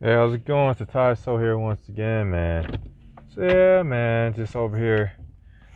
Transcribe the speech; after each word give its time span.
Hey, 0.00 0.12
how's 0.12 0.32
it 0.32 0.44
going? 0.44 0.76
It's 0.78 0.92
Ty 0.92 1.14
So 1.14 1.38
here 1.38 1.58
once 1.58 1.88
again, 1.88 2.30
man. 2.30 2.78
So 3.34 3.42
yeah, 3.42 3.82
man, 3.82 4.32
just 4.32 4.54
over 4.54 4.78
here, 4.78 5.12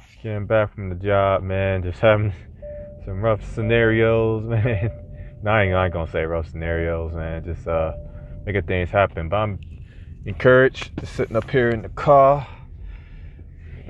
just 0.07 0.23
getting 0.23 0.47
back 0.47 0.73
from 0.73 0.91
the 0.91 0.95
job, 0.95 1.43
man. 1.43 1.83
Just 1.83 1.99
having 1.99 2.33
some 3.05 3.21
rough 3.21 3.45
scenarios, 3.53 4.45
man. 4.49 4.93
no, 5.43 5.51
I 5.51 5.65
ain't, 5.65 5.75
I 5.75 5.87
ain't 5.87 5.93
gonna 5.93 6.09
say 6.09 6.23
rough 6.23 6.49
scenarios, 6.49 7.13
man. 7.13 7.45
Just 7.45 7.67
uh, 7.67 7.95
making 8.47 8.63
things 8.63 8.91
happen. 8.91 9.29
But 9.29 9.39
I'm 9.39 9.59
encouraged. 10.25 10.97
Just 11.01 11.17
sitting 11.17 11.35
up 11.35 11.51
here 11.51 11.71
in 11.71 11.83
the 11.83 11.89
car 11.89 12.47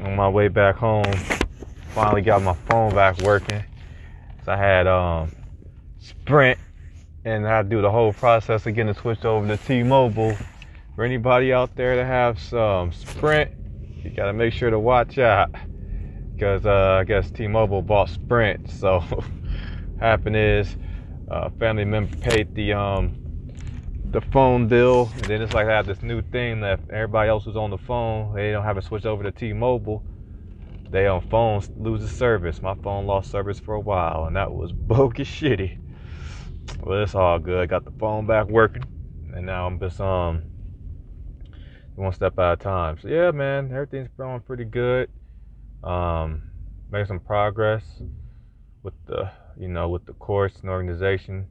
on 0.00 0.16
my 0.16 0.30
way 0.30 0.48
back 0.48 0.76
home. 0.76 1.12
Finally 1.90 2.22
got 2.22 2.40
my 2.40 2.54
phone 2.70 2.94
back 2.94 3.20
working. 3.20 3.62
So 4.46 4.52
I 4.52 4.56
had 4.56 4.86
um 4.86 5.30
Sprint 5.98 6.58
and 7.25 7.46
I 7.46 7.62
do 7.62 7.80
the 7.80 7.91
whole 7.91 8.12
process 8.12 8.66
of 8.66 8.75
getting 8.75 8.95
switched 8.95 9.25
over 9.25 9.46
to 9.46 9.57
T-Mobile. 9.57 10.36
For 10.95 11.04
anybody 11.04 11.53
out 11.53 11.75
there 11.76 11.96
that 11.96 12.04
have 12.04 12.39
some 12.39 12.93
Sprint, 12.93 13.53
you 14.03 14.11
gotta 14.11 14.32
make 14.32 14.53
sure 14.53 14.71
to 14.71 14.79
watch 14.79 15.18
out 15.18 15.50
because 16.35 16.66
uh, 16.66 16.99
I 17.00 17.04
guess 17.04 17.30
T-Mobile 17.30 17.82
bought 17.82 18.08
Sprint. 18.08 18.68
So 18.82 19.03
happened 20.00 20.36
is, 20.36 20.77
uh, 21.30 21.49
family 21.61 21.85
member 21.85 22.16
paid 22.16 22.54
the 22.54 22.72
um 22.72 23.18
the 24.11 24.21
phone 24.21 24.68
bill, 24.68 25.11
and 25.14 25.25
then 25.25 25.41
it's 25.41 25.54
like 25.54 25.68
I 25.68 25.77
have 25.77 25.86
this 25.86 26.02
new 26.02 26.21
thing 26.21 26.61
that 26.61 26.80
everybody 26.91 27.30
else 27.30 27.44
who's 27.44 27.57
on 27.57 27.71
the 27.71 27.79
phone, 27.79 28.35
they 28.35 28.50
don't 28.50 28.64
have 28.64 28.77
to 28.77 28.82
switch 28.82 29.07
over 29.07 29.22
to 29.22 29.30
T-Mobile. 29.30 30.04
They 30.91 31.07
on 31.07 31.27
phones 31.30 31.71
loses 31.79 32.11
service. 32.11 32.61
My 32.61 32.75
phone 32.75 33.06
lost 33.06 33.30
service 33.30 33.58
for 33.58 33.75
a 33.75 33.80
while, 33.80 34.27
and 34.27 34.36
that 34.36 34.52
was 34.52 34.72
bogus 34.72 35.28
shitty. 35.28 35.78
Well, 36.83 37.02
it's 37.02 37.14
all 37.14 37.39
good. 37.39 37.61
I 37.61 37.66
Got 37.66 37.84
the 37.84 37.92
phone 37.92 38.27
back 38.27 38.48
working, 38.48 38.84
and 39.34 39.47
now 39.47 39.66
I'm 39.66 39.78
just 39.78 40.00
um 40.00 40.42
one 41.94 42.12
step 42.12 42.38
at 42.38 42.52
a 42.55 42.56
time. 42.56 42.98
So 43.00 43.08
yeah, 43.08 43.30
man, 43.30 43.70
everything's 43.72 44.08
going 44.16 44.41
pretty 44.41 44.64
good. 44.64 45.08
Um, 45.83 46.42
making 46.90 47.06
some 47.06 47.20
progress 47.20 47.84
with 48.83 48.94
the 49.06 49.30
you 49.58 49.68
know 49.68 49.88
with 49.88 50.06
the 50.06 50.12
course 50.14 50.55
and 50.60 50.70
organization. 50.70 51.48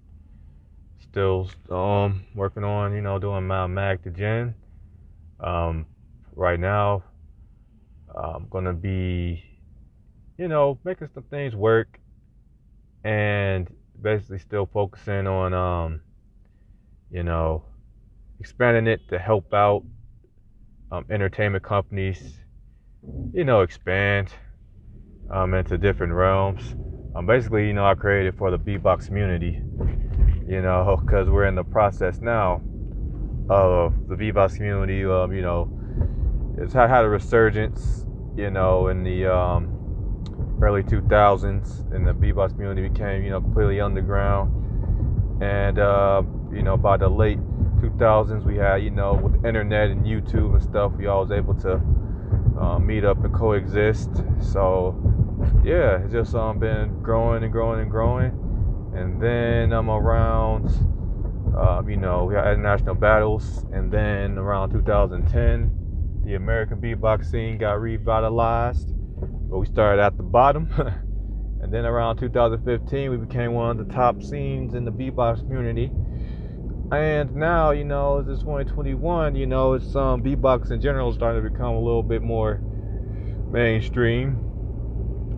Still 1.01 1.49
um 1.69 2.25
working 2.35 2.63
on 2.63 2.93
you 2.93 3.01
know 3.01 3.19
doing 3.19 3.47
my 3.47 3.67
MagtoGen. 3.67 4.53
Um, 5.39 5.87
right 6.35 6.59
now, 6.59 7.03
I'm 8.15 8.47
gonna 8.49 8.73
be 8.73 9.43
you 10.37 10.47
know 10.47 10.79
making 10.83 11.09
some 11.13 11.23
things 11.23 11.55
work 11.55 11.99
and 13.03 13.69
basically 14.01 14.39
still 14.39 14.65
focusing 14.65 15.27
on 15.27 15.53
um, 15.53 16.01
you 17.11 17.23
know 17.23 17.63
expanding 18.39 18.87
it 18.87 19.07
to 19.09 19.19
help 19.19 19.53
out 19.53 19.83
um, 20.91 21.05
entertainment 21.09 21.63
companies 21.63 22.39
you 23.33 23.43
know 23.43 23.61
expand 23.61 24.29
um, 25.31 25.53
into 25.53 25.77
different 25.77 26.13
realms. 26.13 26.75
Um, 27.15 27.25
basically 27.25 27.67
you 27.67 27.73
know 27.73 27.85
i 27.85 27.93
created 27.93 28.37
for 28.37 28.51
the 28.51 28.57
beatbox 28.57 29.07
community 29.07 29.59
you 30.47 30.61
know 30.61 30.97
because 31.03 31.29
we're 31.29 31.45
in 31.45 31.55
the 31.55 31.63
process 31.63 32.21
now 32.21 32.61
of 33.49 34.07
the 34.07 34.15
beatbox 34.15 34.55
community 34.55 35.03
um, 35.03 35.33
you 35.33 35.41
know 35.41 35.69
it's 36.57 36.73
had, 36.73 36.89
had 36.89 37.03
a 37.03 37.09
resurgence 37.09 38.05
you 38.37 38.49
know 38.49 38.87
in 38.87 39.03
the 39.03 39.25
um, 39.25 39.80
early 40.61 40.83
2000s, 40.83 41.91
and 41.93 42.05
the 42.05 42.13
beatbox 42.13 42.51
community 42.51 42.87
became, 42.87 43.23
you 43.23 43.31
know, 43.31 43.41
completely 43.41 43.81
underground. 43.81 44.51
And 45.41 45.79
uh, 45.79 46.21
you 46.51 46.61
know, 46.61 46.77
by 46.77 46.97
the 46.97 47.09
late 47.09 47.39
2000s, 47.81 48.45
we 48.45 48.57
had, 48.57 48.77
you 48.77 48.91
know, 48.91 49.13
with 49.13 49.41
the 49.41 49.47
internet 49.47 49.89
and 49.89 50.05
YouTube 50.05 50.53
and 50.53 50.61
stuff, 50.61 50.91
we 50.93 51.07
all 51.07 51.21
was 51.21 51.31
able 51.31 51.55
to 51.55 51.81
uh, 52.59 52.77
meet 52.77 53.03
up 53.03 53.23
and 53.23 53.33
coexist. 53.33 54.09
So 54.39 54.95
yeah, 55.63 56.03
it's 56.03 56.11
just 56.11 56.35
um, 56.35 56.59
been 56.59 57.01
growing 57.01 57.43
and 57.43 57.51
growing 57.51 57.81
and 57.81 57.89
growing. 57.89 58.31
And 58.93 59.19
then 59.19 59.71
I'm 59.71 59.89
around, 59.89 60.67
um, 61.57 61.89
you 61.89 61.97
know, 61.97 62.25
we 62.25 62.35
had 62.35 62.53
international 62.53 62.93
battles, 62.93 63.65
and 63.71 63.91
then 63.91 64.37
around 64.37 64.71
2010, 64.71 65.71
the 66.23 66.35
American 66.35 66.79
beatbox 66.79 67.31
scene 67.31 67.57
got 67.57 67.81
revitalized 67.81 68.93
but 69.51 69.59
we 69.59 69.65
started 69.65 70.01
at 70.01 70.15
the 70.15 70.23
bottom. 70.23 70.69
and 71.61 71.73
then 71.73 71.83
around 71.83 72.17
2015, 72.17 73.11
we 73.11 73.17
became 73.17 73.51
one 73.51 73.77
of 73.77 73.85
the 73.85 73.93
top 73.93 74.23
scenes 74.23 74.73
in 74.73 74.85
the 74.85 74.91
beatbox 74.91 75.39
community. 75.39 75.91
And 76.93 77.35
now, 77.35 77.71
you 77.71 77.83
know, 77.83 78.19
it's 78.19 78.39
2021, 78.39 79.35
you 79.35 79.45
know, 79.45 79.73
it's 79.73 79.93
um, 79.95 80.23
beatbox 80.23 80.71
in 80.71 80.81
general 80.81 81.13
starting 81.13 81.43
to 81.43 81.49
become 81.49 81.75
a 81.75 81.79
little 81.79 82.01
bit 82.01 82.21
more 82.21 82.61
mainstream. 83.51 84.39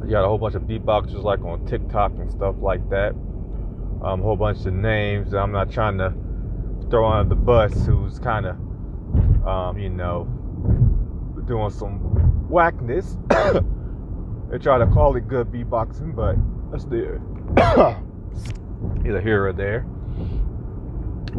You 0.05 0.11
got 0.11 0.23
a 0.23 0.27
whole 0.27 0.37
bunch 0.37 0.55
of 0.55 0.63
beatboxers 0.63 1.23
like 1.23 1.41
on 1.41 1.65
TikTok 1.65 2.11
and 2.13 2.31
stuff 2.31 2.55
like 2.59 2.87
that. 2.91 3.13
Um, 4.03 4.19
a 4.19 4.23
whole 4.23 4.35
bunch 4.35 4.65
of 4.65 4.73
names. 4.73 5.33
I'm 5.33 5.51
not 5.51 5.71
trying 5.71 5.97
to 5.97 6.13
throw 6.89 7.05
on 7.05 7.29
the 7.29 7.35
bus 7.35 7.73
who's 7.85 8.19
kind 8.19 8.45
of, 8.45 9.47
um, 9.47 9.79
you 9.79 9.89
know, 9.89 10.25
doing 11.47 11.71
some 11.71 11.99
whackness. 12.47 13.17
They 14.53 14.59
try 14.59 14.77
to 14.77 14.85
call 14.85 15.15
it 15.15 15.27
good 15.27 15.51
beatboxing, 15.51 16.15
but 16.15 16.35
that's 16.71 16.85
the 16.85 17.19
either 19.03 19.19
here 19.19 19.47
or 19.47 19.51
there. 19.51 19.79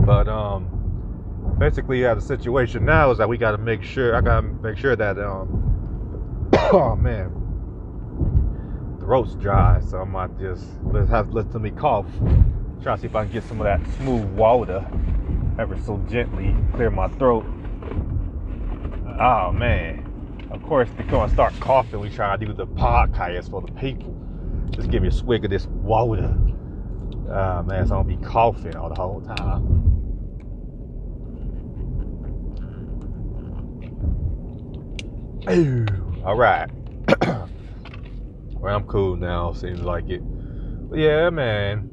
But 0.05 0.27
um, 0.27 0.67
basically, 1.57 2.03
yeah, 2.03 2.15
the 2.15 2.21
situation 2.21 2.85
now 2.85 3.13
is 3.13 3.19
that 3.19 3.29
we 3.29 3.39
got 3.39 3.53
to 3.53 3.59
make 3.59 3.85
sure. 3.85 4.17
I 4.17 4.21
got 4.21 4.41
to 4.41 4.43
make 4.43 4.77
sure 4.77 4.97
that 4.97 5.17
um, 5.21 6.51
oh 6.73 6.97
man, 6.97 7.31
throat's 8.99 9.37
dry, 9.37 9.81
so 9.89 10.01
I 10.01 10.05
might 10.05 10.37
just 10.41 10.67
let's 10.83 11.09
have 11.09 11.31
listen 11.31 11.63
me 11.63 11.71
cough. 11.71 12.09
Try 12.83 12.97
to 12.97 13.01
see 13.01 13.07
if 13.07 13.15
I 13.15 13.23
can 13.23 13.33
get 13.33 13.45
some 13.45 13.61
of 13.61 13.65
that 13.65 13.81
smooth 13.99 14.25
water, 14.31 14.85
ever 15.61 15.79
so 15.87 16.05
gently, 16.11 16.53
clear 16.73 16.91
my 16.91 17.07
throat. 17.07 17.47
Oh 19.21 19.53
man. 19.53 20.04
Of 20.55 20.63
course, 20.63 20.89
we're 20.97 21.29
start 21.31 21.53
coughing. 21.59 21.99
We 21.99 22.11
try 22.11 22.37
to 22.37 22.47
do 22.47 22.53
the 22.53 22.65
podcast 22.65 23.51
for 23.51 23.61
the 23.61 23.73
people. 23.73 24.15
Just 24.71 24.89
give 24.89 25.03
me 25.03 25.09
a 25.09 25.11
swig 25.11 25.45
of 25.45 25.51
this 25.51 25.67
water. 25.67 26.33
Uh, 27.29 27.65
man, 27.67 27.89
so 27.89 27.95
I 27.95 28.03
don't 28.03 28.07
be 28.07 28.17
coughing 28.25 28.77
all 28.77 28.89
the 28.89 28.95
whole 28.95 29.21
time. 29.21 29.85
all 36.25 36.37
right. 36.37 36.71
well, 37.27 38.77
I'm 38.77 38.85
cool 38.85 39.17
now. 39.17 39.53
Seems 39.55 39.81
like 39.81 40.09
it. 40.09 40.23
But 40.89 41.01
yeah, 41.01 41.31
man. 41.31 41.91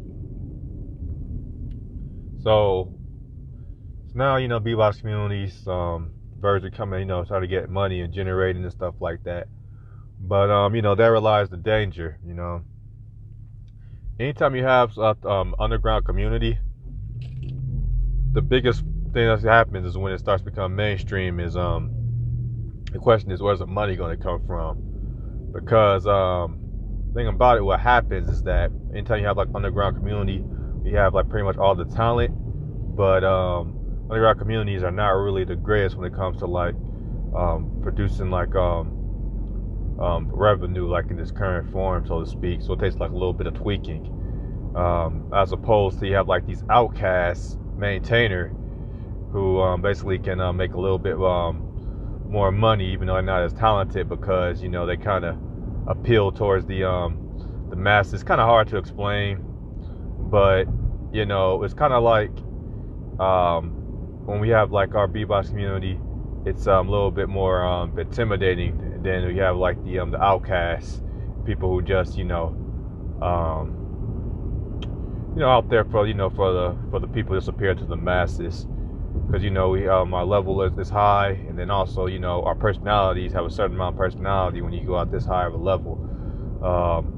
So, 2.44 2.94
so 4.06 4.14
now 4.14 4.36
you 4.36 4.48
know, 4.48 4.60
beatbox 4.60 5.00
communities. 5.00 5.68
Um, 5.68 6.12
are 6.44 6.70
coming, 6.72 7.00
you 7.02 7.06
know, 7.06 7.24
trying 7.24 7.42
to 7.42 7.48
get 7.48 7.70
money 7.70 8.02
and 8.02 8.14
generating 8.14 8.64
and 8.64 8.72
stuff 8.72 8.96
like 9.00 9.24
that. 9.24 9.48
But 10.20 10.50
um, 10.50 10.76
you 10.76 10.82
know, 10.82 10.96
there 10.96 11.20
lies 11.20 11.50
the 11.50 11.58
danger. 11.58 12.18
You 12.26 12.34
know, 12.34 12.64
anytime 14.20 14.56
you 14.56 14.64
have 14.64 14.98
a 14.98 15.16
um, 15.28 15.56
underground 15.60 16.06
community, 16.06 16.60
the 18.34 18.42
biggest 18.42 18.84
thing 19.14 19.28
that 19.28 19.42
happens 19.42 19.86
is 19.86 19.98
when 19.98 20.14
it 20.14 20.20
starts 20.20 20.44
to 20.44 20.50
become 20.50 20.76
mainstream. 20.76 21.40
Is 21.40 21.58
um, 21.58 21.92
the 22.92 23.00
question 23.00 23.32
is 23.32 23.42
where's 23.42 23.60
the 23.60 23.68
money 23.68 23.96
going 23.96 24.16
to 24.16 24.24
come 24.24 24.46
from? 24.46 25.52
Because 25.54 26.06
um, 26.08 26.60
thing 27.14 27.28
about 27.28 27.58
it, 27.58 27.62
what 27.62 27.80
happens 27.80 28.30
is 28.30 28.44
that 28.44 28.72
anytime 28.94 29.20
you 29.20 29.26
have 29.26 29.38
like 29.38 29.50
underground 29.54 29.98
community, 29.98 30.44
you 30.86 30.96
have 30.98 31.14
like 31.14 31.30
pretty 31.30 31.44
much 31.44 31.58
all 31.58 31.76
the 31.76 31.86
talent, 31.86 32.34
but 32.96 33.24
um, 33.24 33.81
underground 34.12 34.38
communities 34.38 34.84
are 34.84 34.92
not 34.92 35.12
really 35.12 35.46
the 35.46 35.56
greatest 35.56 35.96
when 35.96 36.06
it 36.06 36.14
comes 36.14 36.38
to 36.40 36.46
like 36.46 36.76
um, 37.34 37.72
producing 37.82 38.30
like 38.30 38.54
um, 38.56 38.92
um, 40.02 40.30
revenue 40.34 40.86
like 40.86 41.10
in 41.10 41.16
this 41.16 41.32
current 41.32 41.72
form, 41.72 42.06
so 42.06 42.20
to 42.20 42.30
speak. 42.30 42.62
So 42.62 42.74
it 42.74 42.80
takes 42.80 42.98
like 42.98 43.12
a 43.12 43.14
little 43.14 43.32
bit 43.32 43.48
of 43.48 43.54
tweaking, 43.54 44.06
um, 44.76 45.32
as 45.34 45.54
opposed 45.54 46.00
to 46.00 46.08
you 46.08 46.16
have 46.16 46.28
like 46.28 46.46
these 46.46 46.62
outcasts 46.70 47.58
maintainer 47.78 48.54
who 49.32 49.62
um, 49.62 49.82
basically 49.82 50.20
can 50.20 50.42
uh, 50.42 50.52
make 50.52 50.74
a 50.74 50.80
little 50.80 51.00
bit 51.00 51.16
um, 51.16 51.66
more 52.28 52.52
money, 52.52 52.92
even 52.92 53.08
though 53.08 53.14
they're 53.14 53.22
not 53.22 53.44
as 53.44 53.54
talented, 53.54 54.10
because 54.10 54.62
you 54.62 54.68
know 54.68 54.86
they 54.86 54.98
kind 54.98 55.24
of 55.24 55.38
appeal 55.88 56.34
towards 56.34 56.66
the 56.66 56.82
the 57.70 57.78
masses. 57.78 58.16
It's 58.16 58.24
kind 58.24 58.42
of 58.42 58.48
hard 58.48 58.68
to 58.68 58.78
explain, 58.78 59.38
but 60.30 60.66
you 61.14 61.26
know 61.26 61.64
it's 61.64 61.74
kind 61.74 61.94
of 61.94 62.04
like 62.04 62.32
um, 63.22 63.78
when 64.26 64.40
we 64.40 64.50
have 64.50 64.72
like 64.72 64.96
our 64.96 65.08
beatbox 65.08 65.50
community, 65.50 66.00
it's 66.46 66.68
um, 66.68 66.88
a 66.88 66.92
little 66.92 67.12
bit 67.12 67.30
more 67.30 67.64
um, 67.66 67.98
intimidating 68.00 69.02
than 69.04 69.28
we 69.28 69.38
have 69.38 69.58
like 69.58 69.84
the 69.86 70.00
um, 70.00 70.12
the 70.12 70.22
outcasts, 70.22 71.02
people 71.46 71.70
who 71.72 71.82
just 71.82 72.18
you 72.18 72.26
know, 72.26 72.56
um, 73.22 73.94
you 75.34 75.40
know, 75.42 75.50
out 75.50 75.70
there 75.70 75.86
for 75.86 76.08
you 76.08 76.14
know 76.14 76.30
for 76.30 76.54
the 76.54 76.78
for 76.92 77.00
the 77.00 77.08
people 77.08 77.36
just 77.36 77.48
appear 77.48 77.76
to 77.76 77.86
the 77.86 77.98
masses. 77.98 78.68
because 79.28 79.44
you 79.44 79.52
know 79.52 79.70
we 79.70 79.88
um, 79.88 80.14
our 80.14 80.26
level 80.26 80.62
is 80.64 80.74
this 80.76 80.90
high, 80.90 81.32
and 81.50 81.58
then 81.58 81.72
also 81.72 82.08
you 82.08 82.20
know 82.20 82.44
our 82.44 82.56
personalities 82.56 83.34
have 83.34 83.46
a 83.46 83.50
certain 83.50 83.76
amount 83.76 83.96
of 83.96 84.00
personality 84.00 84.62
when 84.62 84.74
you 84.74 84.86
go 84.86 84.98
out 84.98 85.12
this 85.12 85.26
high 85.26 85.46
of 85.46 85.54
a 85.54 85.58
level. 85.58 86.00
Um, 86.64 87.14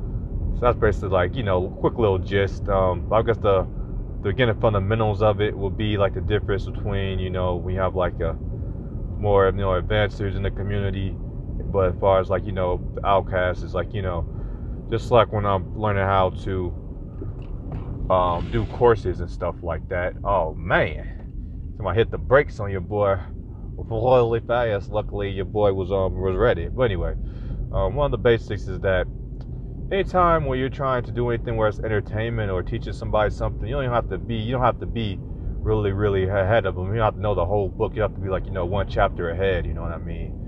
so 0.55 0.61
that's 0.61 0.77
basically 0.79 1.09
like 1.09 1.35
you 1.35 1.43
know 1.43 1.69
quick 1.69 1.97
little 1.97 2.19
gist. 2.19 2.69
I 2.69 3.21
guess 3.25 3.37
the 3.37 3.67
the 4.23 4.29
beginning 4.29 4.55
fundamentals 4.55 5.21
of 5.21 5.41
it 5.41 5.55
will 5.57 5.69
be 5.69 5.97
like 5.97 6.13
the 6.13 6.21
difference 6.21 6.65
between 6.65 7.19
you 7.19 7.29
know 7.29 7.57
we 7.57 7.75
have 7.75 7.95
like 7.95 8.19
a 8.21 8.37
more 9.19 9.47
you 9.47 9.51
know 9.51 9.79
advancers 9.81 10.35
in 10.35 10.43
the 10.43 10.51
community, 10.51 11.15
but 11.71 11.89
as 11.89 11.95
far 11.99 12.19
as 12.19 12.29
like 12.29 12.45
you 12.45 12.53
know 12.53 12.81
outcasts 13.03 13.63
is 13.63 13.73
like 13.73 13.93
you 13.93 14.01
know 14.01 14.25
just 14.89 15.11
like 15.11 15.31
when 15.33 15.45
I'm 15.45 15.67
learning 15.75 16.05
how 16.05 16.29
to 16.43 16.73
um, 18.09 18.49
do 18.51 18.65
courses 18.65 19.19
and 19.19 19.29
stuff 19.29 19.61
like 19.61 19.87
that. 19.89 20.15
Oh 20.23 20.53
man, 20.55 21.05
somebody 21.75 21.99
hit 21.99 22.11
the 22.11 22.17
brakes 22.17 22.59
on 22.59 22.71
your 22.71 22.81
boy 22.81 23.19
really 23.77 24.39
fast. 24.39 24.89
Luckily, 24.89 25.31
your 25.31 25.45
boy 25.45 25.73
was 25.73 25.91
um 25.91 26.15
was 26.15 26.35
ready. 26.35 26.69
But 26.69 26.83
anyway, 26.83 27.15
um, 27.73 27.95
one 27.95 28.05
of 28.05 28.11
the 28.11 28.17
basics 28.17 28.67
is 28.67 28.79
that 28.81 29.07
anytime 29.91 30.45
when 30.45 30.59
you're 30.59 30.69
trying 30.69 31.03
to 31.03 31.11
do 31.11 31.29
anything 31.29 31.55
where 31.55 31.67
it's 31.67 31.79
entertainment 31.79 32.51
or 32.51 32.63
teaching 32.63 32.93
somebody 32.93 33.29
something, 33.29 33.67
you 33.67 33.75
don't 33.75 33.91
have 33.91 34.09
to 34.09 34.17
be 34.17 34.35
you 34.35 34.53
don't 34.53 34.61
have 34.63 34.79
to 34.79 34.85
be 34.85 35.19
really 35.61 35.91
really 35.91 36.25
ahead 36.25 36.65
of 36.65 36.75
them. 36.75 36.87
You 36.87 36.95
don't 36.95 37.05
have 37.05 37.15
to 37.15 37.21
know 37.21 37.35
the 37.35 37.45
whole 37.45 37.69
book. 37.69 37.95
You 37.95 38.01
have 38.01 38.13
to 38.15 38.19
be 38.19 38.29
like 38.29 38.45
you 38.45 38.51
know 38.51 38.65
one 38.65 38.87
chapter 38.87 39.29
ahead. 39.29 39.65
You 39.65 39.73
know 39.73 39.81
what 39.81 39.91
I 39.91 39.97
mean? 39.97 40.39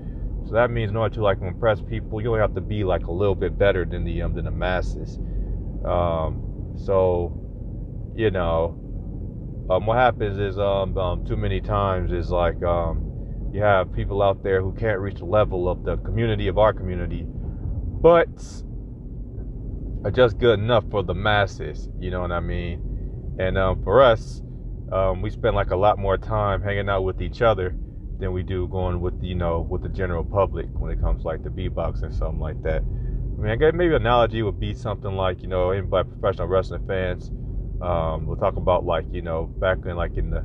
So 0.46 0.54
that 0.54 0.70
means 0.70 0.90
in 0.90 0.96
order 0.96 1.14
to 1.16 1.22
like 1.22 1.40
impress 1.42 1.80
people, 1.80 2.20
you 2.20 2.28
only 2.28 2.40
have 2.40 2.54
to 2.54 2.60
be 2.60 2.84
like 2.84 3.06
a 3.06 3.12
little 3.12 3.34
bit 3.34 3.58
better 3.58 3.84
than 3.84 4.04
the 4.04 4.22
um, 4.22 4.34
than 4.34 4.44
the 4.44 4.50
masses. 4.50 5.18
Um, 5.84 6.74
so 6.76 7.42
you 8.14 8.30
know, 8.30 8.78
um, 9.68 9.86
what 9.86 9.96
happens 9.96 10.38
is 10.38 10.58
um, 10.58 10.96
um, 10.96 11.24
too 11.24 11.36
many 11.36 11.60
times 11.60 12.12
is 12.12 12.30
like 12.30 12.62
um, 12.62 13.50
you 13.52 13.60
have 13.60 13.92
people 13.92 14.22
out 14.22 14.42
there 14.42 14.62
who 14.62 14.72
can't 14.72 15.00
reach 15.00 15.18
the 15.18 15.24
level 15.24 15.68
of 15.68 15.84
the 15.84 15.96
community 15.98 16.48
of 16.48 16.58
our 16.58 16.72
community, 16.72 17.26
but 18.00 18.28
are 20.06 20.10
just 20.12 20.38
good 20.38 20.60
enough 20.60 20.84
for 20.88 21.02
the 21.02 21.14
masses. 21.14 21.88
You 21.98 22.12
know 22.12 22.20
what 22.20 22.30
I 22.30 22.38
mean? 22.38 23.36
And 23.40 23.58
um, 23.58 23.82
for 23.82 24.04
us, 24.04 24.40
um, 24.92 25.20
we 25.20 25.30
spend 25.30 25.56
like 25.56 25.72
a 25.72 25.76
lot 25.76 25.98
more 25.98 26.16
time 26.16 26.62
hanging 26.62 26.88
out 26.88 27.02
with 27.02 27.20
each 27.20 27.42
other 27.42 27.74
than 28.20 28.32
we 28.32 28.44
do 28.44 28.68
going 28.68 29.00
with 29.00 29.20
you 29.20 29.34
know 29.34 29.66
with 29.68 29.82
the 29.82 29.88
general 29.88 30.24
public 30.24 30.66
when 30.78 30.92
it 30.92 31.00
comes 31.00 31.24
like 31.24 31.42
the 31.42 31.50
beatbox 31.50 32.04
and 32.04 32.14
something 32.14 32.38
like 32.38 32.62
that. 32.62 32.82
I 32.82 33.42
mean, 33.42 33.50
I 33.50 33.56
guess 33.56 33.72
maybe 33.74 33.96
analogy 33.96 34.42
would 34.42 34.60
be 34.60 34.74
something 34.74 35.16
like 35.16 35.42
you 35.42 35.48
know, 35.48 35.70
anybody 35.70 36.08
professional 36.08 36.46
wrestling 36.46 36.86
fans. 36.86 37.32
Um, 37.82 38.26
we'll 38.26 38.36
talk 38.36 38.54
about 38.56 38.84
like 38.84 39.06
you 39.10 39.22
know 39.22 39.46
back 39.58 39.78
in 39.86 39.96
like 39.96 40.16
in 40.16 40.30
the 40.30 40.44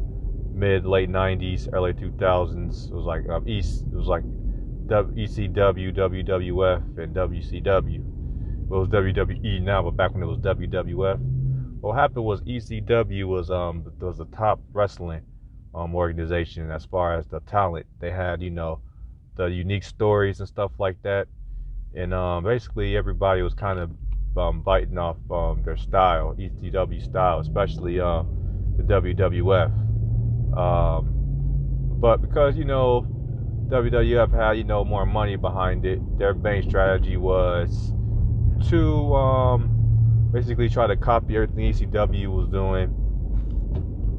mid 0.55 0.87
late 0.87 1.07
'90s, 1.07 1.69
early 1.71 1.93
2000s. 1.93 2.89
It 2.89 2.93
was 2.95 3.05
like 3.05 3.29
um, 3.29 3.47
East. 3.47 3.83
It 3.93 3.95
was 3.95 4.07
like 4.07 4.23
ECW, 4.89 5.95
WWF, 5.95 6.97
and 6.97 7.15
WCW. 7.15 8.10
It 8.71 8.75
was 8.75 8.87
WWE 8.87 9.61
now, 9.61 9.83
but 9.83 9.97
back 9.97 10.13
when 10.13 10.23
it 10.23 10.27
was 10.27 10.37
WWF. 10.37 11.19
What 11.81 11.93
happened 11.93 12.23
was 12.23 12.39
ECW 12.43 13.25
was 13.25 13.51
um 13.51 13.83
was 13.99 14.17
the 14.17 14.25
top 14.25 14.61
wrestling 14.71 15.23
um, 15.75 15.93
organization 15.93 16.71
as 16.71 16.85
far 16.85 17.17
as 17.17 17.27
the 17.27 17.41
talent. 17.41 17.85
They 17.99 18.11
had, 18.11 18.41
you 18.41 18.49
know, 18.49 18.79
the 19.35 19.47
unique 19.47 19.83
stories 19.83 20.39
and 20.39 20.47
stuff 20.47 20.71
like 20.79 21.01
that. 21.03 21.27
And 21.95 22.13
um, 22.13 22.45
basically, 22.45 22.95
everybody 22.95 23.41
was 23.41 23.53
kind 23.53 23.77
of 23.77 23.91
um, 24.37 24.61
biting 24.61 24.97
off 24.97 25.17
um, 25.29 25.63
their 25.63 25.75
style, 25.75 26.33
ECW 26.39 27.03
style, 27.03 27.39
especially 27.39 27.99
uh, 27.99 28.23
the 28.77 28.83
WWF. 28.83 29.71
Um, 30.57 31.09
but 31.99 32.21
because, 32.21 32.55
you 32.55 32.63
know, 32.63 33.05
WWF 33.67 34.31
had, 34.31 34.51
you 34.53 34.63
know, 34.63 34.85
more 34.85 35.05
money 35.05 35.35
behind 35.35 35.85
it, 35.85 35.99
their 36.17 36.33
main 36.33 36.63
strategy 36.63 37.17
was 37.17 37.91
to 38.69 39.15
um, 39.15 40.29
basically 40.31 40.69
try 40.69 40.87
to 40.87 40.95
copy 40.95 41.35
everything 41.35 41.71
ECW 41.71 42.27
was 42.27 42.47
doing. 42.47 42.95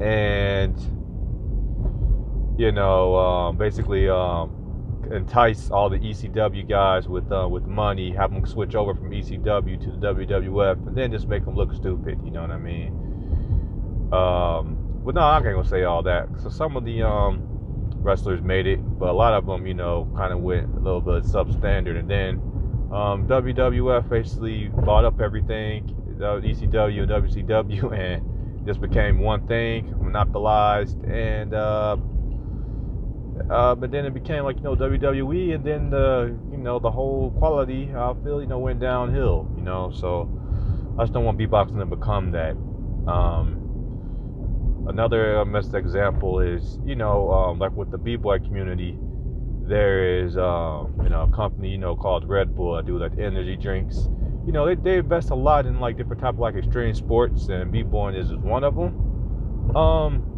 And 0.01 0.77
you 2.57 2.71
know, 2.71 3.15
um, 3.15 3.57
basically 3.57 4.09
um, 4.09 4.63
entice 5.11 5.69
all 5.71 5.89
the 5.89 5.97
ECW 5.97 6.67
guys 6.67 7.07
with 7.07 7.31
uh, 7.31 7.47
with 7.49 7.65
money, 7.65 8.11
have 8.11 8.31
them 8.31 8.45
switch 8.45 8.75
over 8.75 8.93
from 8.93 9.11
ECW 9.11 9.79
to 9.83 9.91
the 9.91 10.13
WWF, 10.13 10.87
and 10.87 10.95
then 10.95 11.11
just 11.11 11.27
make 11.27 11.45
them 11.45 11.55
look 11.55 11.73
stupid. 11.73 12.19
You 12.23 12.31
know 12.31 12.41
what 12.41 12.51
I 12.51 12.57
mean? 12.57 12.93
Um, 14.13 14.77
but 15.03 15.15
no, 15.15 15.21
I 15.21 15.41
can't 15.41 15.55
gonna 15.55 15.67
say 15.67 15.83
all 15.83 16.03
that. 16.03 16.27
So 16.41 16.49
some 16.49 16.77
of 16.77 16.85
the 16.85 17.01
um, 17.03 17.41
wrestlers 17.95 18.41
made 18.41 18.67
it, 18.67 18.79
but 18.99 19.09
a 19.09 19.13
lot 19.13 19.33
of 19.33 19.45
them, 19.45 19.65
you 19.65 19.73
know, 19.73 20.11
kind 20.15 20.31
of 20.31 20.39
went 20.39 20.73
a 20.75 20.79
little 20.79 21.01
bit 21.01 21.23
substandard, 21.23 21.97
and 21.97 22.09
then 22.09 22.41
um, 22.93 23.27
WWF 23.27 24.07
basically 24.07 24.67
bought 24.67 25.03
up 25.03 25.19
everything, 25.19 25.83
ECW 26.19 27.01
and 27.01 27.11
WCW, 27.11 27.91
and 27.97 28.65
just 28.67 28.79
became 28.79 29.19
one 29.19 29.47
thing, 29.47 29.93
monopolized, 29.99 31.03
and 31.05 31.53
uh, 31.53 31.97
uh, 33.49 33.73
but 33.75 33.89
then 33.91 34.05
it 34.05 34.13
became 34.13 34.43
like 34.43 34.57
you 34.57 34.63
know 34.63 34.75
WWE, 34.75 35.55
and 35.55 35.65
then 35.65 35.89
the 35.89 36.37
you 36.51 36.57
know 36.57 36.77
the 36.77 36.91
whole 36.91 37.31
quality 37.31 37.89
I 37.95 38.13
feel 38.23 38.39
you 38.39 38.47
know 38.47 38.59
went 38.59 38.79
downhill. 38.79 39.51
You 39.57 39.63
know, 39.63 39.91
so 39.91 40.29
I 40.97 41.03
just 41.03 41.13
don't 41.13 41.25
want 41.25 41.39
beatboxing 41.39 41.79
to 41.79 41.85
become 41.85 42.31
that. 42.31 42.55
Um, 43.11 44.85
another 44.87 45.43
missed 45.45 45.73
example 45.73 46.39
is 46.39 46.77
you 46.85 46.95
know 46.95 47.31
um, 47.31 47.57
like 47.57 47.75
with 47.75 47.89
the 47.89 47.97
b-boy 47.97 48.39
community, 48.39 48.99
there 49.67 50.23
is 50.23 50.37
um, 50.37 50.93
you 51.03 51.09
know 51.09 51.23
a 51.23 51.35
company 51.35 51.69
you 51.69 51.77
know 51.77 51.95
called 51.95 52.27
Red 52.27 52.55
Bull. 52.55 52.75
I 52.75 52.81
do 52.81 52.97
like 52.97 53.13
energy 53.17 53.55
drinks. 53.55 54.07
You 54.45 54.51
know 54.51 54.65
they, 54.65 54.75
they 54.75 54.97
invest 54.97 55.29
a 55.29 55.35
lot 55.35 55.65
in 55.65 55.79
like 55.79 55.97
different 55.97 56.21
type 56.21 56.33
of 56.33 56.39
like 56.39 56.55
extreme 56.55 56.93
sports, 56.93 57.47
and 57.47 57.71
b-boying 57.71 58.15
is 58.15 58.29
just 58.29 58.41
one 58.41 58.63
of 58.63 58.75
them. 58.75 59.75
Um, 59.75 60.33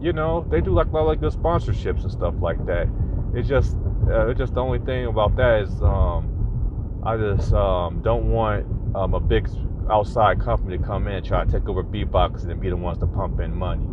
you 0.00 0.12
know, 0.12 0.46
they 0.50 0.60
do 0.60 0.72
like 0.72 0.88
a 0.88 0.90
lot 0.90 1.10
of 1.10 1.20
good 1.20 1.32
sponsorships 1.32 2.02
and 2.02 2.12
stuff 2.12 2.34
like 2.40 2.64
that. 2.66 2.86
It's 3.34 3.48
just, 3.48 3.76
uh, 4.08 4.28
it's 4.28 4.38
just 4.38 4.54
the 4.54 4.60
only 4.60 4.78
thing 4.80 5.06
about 5.06 5.36
that 5.36 5.62
is, 5.62 5.82
um, 5.82 7.00
I 7.04 7.16
just 7.16 7.52
um, 7.52 8.02
don't 8.02 8.30
want 8.30 8.66
um, 8.94 9.14
a 9.14 9.20
big 9.20 9.48
outside 9.90 10.40
company 10.40 10.78
to 10.78 10.84
come 10.84 11.06
in 11.06 11.14
and 11.14 11.26
try 11.26 11.44
to 11.44 11.50
take 11.50 11.68
over 11.68 11.82
beatbox 11.82 12.44
and 12.48 12.60
be 12.60 12.68
the 12.68 12.76
ones 12.76 12.98
to 12.98 13.06
pump 13.06 13.40
in 13.40 13.54
money. 13.54 13.86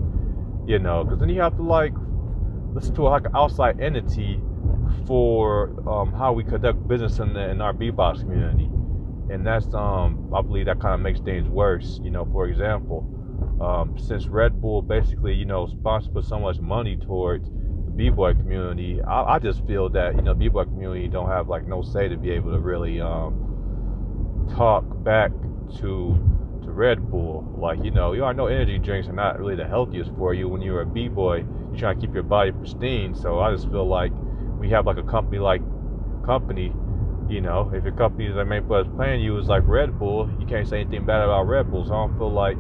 You 0.66 0.80
know, 0.80 1.04
because 1.04 1.20
then 1.20 1.30
you 1.30 1.42
have 1.42 1.56
to 1.58 1.64
like 1.64 1.94
listen 2.74 2.96
to 2.96 3.04
like 3.04 3.26
an 3.26 3.36
outside 3.36 3.80
entity 3.80 4.40
for 5.06 5.88
um, 5.90 6.14
how 6.14 6.34
we 6.34 6.44
conduct 6.44 6.88
business 6.88 7.20
in, 7.20 7.34
the, 7.34 7.50
in 7.50 7.62
our 7.62 7.74
beatbox 7.74 8.22
community, 8.22 8.70
and 9.30 9.46
that's 9.46 9.74
um, 9.74 10.32
I 10.36 10.42
believe 10.42 10.66
that 10.66 10.80
kind 10.80 10.94
of 10.94 11.00
makes 11.00 11.20
things 11.20 11.48
worse. 11.48 12.00
You 12.04 12.12
know, 12.12 12.26
for 12.26 12.48
example 12.48 13.10
um, 13.62 13.98
since 13.98 14.28
Red 14.28 14.60
Bull 14.62 14.82
basically, 14.82 15.34
you 15.34 15.46
know, 15.46 15.68
sponsors 15.68 16.28
so 16.28 16.40
much 16.40 16.60
money 16.60 16.98
towards 16.98 17.50
the 17.50 17.92
b-boy 17.92 18.34
community, 18.34 19.02
I, 19.02 19.36
I, 19.36 19.40
just 19.40 19.66
feel 19.66 19.90
that 19.90 20.16
you 20.16 20.22
know, 20.22 20.34
b-boy 20.34 20.66
community 20.66 21.08
don't 21.08 21.30
have 21.30 21.48
like 21.48 21.68
no 21.68 21.82
say 21.82 22.08
to 22.08 22.18
be 22.18 22.32
able 22.32 22.52
to 22.52 22.60
really 22.60 23.00
um, 23.00 24.50
talk 24.56 24.84
back 25.04 25.32
to 25.80 26.20
to 26.64 26.72
Red 26.72 27.10
Bull. 27.10 27.54
Like, 27.58 27.84
you 27.84 27.92
know, 27.92 28.14
you 28.14 28.24
all 28.24 28.34
know 28.34 28.48
energy 28.48 28.80
drinks 28.80 29.08
are 29.08 29.14
not 29.14 29.40
really 29.40 29.56
the 29.56 29.68
healthiest 29.68 30.12
for 30.18 30.34
you. 30.34 30.48
When 30.48 30.62
you're 30.62 30.82
a 30.82 30.86
b-boy, 30.86 31.38
you're 31.38 31.78
trying 31.78 32.00
to 32.00 32.02
keep 32.06 32.14
your 32.14 32.24
body 32.24 32.52
pristine. 32.52 33.16
So 33.16 33.40
I 33.40 33.52
just 33.52 33.70
feel 33.70 33.88
like 33.88 34.12
we 34.64 34.70
have 34.70 34.88
like 34.88 34.98
a 34.98 35.04
company 35.04 35.40
like 35.40 35.62
company 36.26 36.74
you 37.30 37.42
know, 37.42 37.72
if 37.74 37.84
your 37.84 37.94
company 37.94 38.32
that 38.32 38.46
main 38.46 38.64
plus 38.64 38.88
playing 38.96 39.22
you 39.22 39.38
is 39.38 39.48
like 39.48 39.64
Red 39.66 39.98
Bull, 39.98 40.30
you 40.40 40.46
can't 40.46 40.68
say 40.68 40.82
anything 40.82 41.06
bad 41.06 41.22
about 41.24 41.44
Red 41.48 41.72
Bull. 41.72 41.86
So 41.86 41.94
I 41.94 42.08
don't 42.08 42.18
feel 42.18 42.34
like 42.34 42.58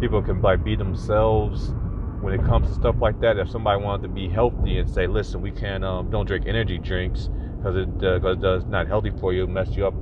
people 0.00 0.22
can 0.22 0.42
like 0.42 0.64
be 0.64 0.76
themselves 0.76 1.74
when 2.20 2.34
it 2.34 2.44
comes 2.44 2.68
to 2.68 2.74
stuff 2.74 2.96
like 3.00 3.20
that. 3.20 3.38
If 3.38 3.48
somebody 3.50 3.82
wanted 3.82 4.02
to 4.02 4.08
be 4.08 4.28
healthy 4.28 4.78
and 4.78 4.88
say, 4.88 5.06
"Listen, 5.06 5.40
we 5.40 5.52
can't 5.52 5.84
um, 5.84 6.10
don't 6.10 6.26
drink 6.26 6.46
energy 6.46 6.78
drinks 6.78 7.28
because 7.58 7.76
it 7.76 8.04
uh, 8.04 8.20
cause 8.20 8.38
it's 8.42 8.68
not 8.70 8.88
healthy 8.88 9.10
for 9.20 9.32
you, 9.32 9.46
mess 9.46 9.76
you 9.76 9.86
up 9.86 9.94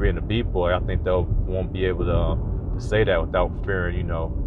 being 0.00 0.18
a 0.18 0.22
beat 0.22 0.50
boy," 0.52 0.74
I 0.74 0.80
think 0.80 1.04
they 1.04 1.10
won't 1.10 1.72
be 1.72 1.84
able 1.86 2.06
to, 2.06 2.16
uh, 2.16 2.36
to 2.74 2.80
say 2.80 3.04
that 3.04 3.20
without 3.20 3.52
fearing, 3.64 3.96
you 3.96 4.04
know, 4.04 4.41